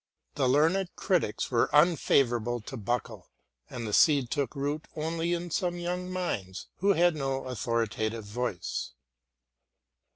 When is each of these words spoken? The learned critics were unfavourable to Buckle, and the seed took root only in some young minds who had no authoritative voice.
The 0.33 0.49
learned 0.49 0.89
critics 0.95 1.51
were 1.51 1.69
unfavourable 1.71 2.59
to 2.61 2.75
Buckle, 2.75 3.29
and 3.69 3.85
the 3.85 3.93
seed 3.93 4.31
took 4.31 4.55
root 4.55 4.87
only 4.95 5.31
in 5.33 5.51
some 5.51 5.75
young 5.75 6.09
minds 6.11 6.69
who 6.77 6.93
had 6.93 7.15
no 7.15 7.45
authoritative 7.45 8.25
voice. 8.25 8.93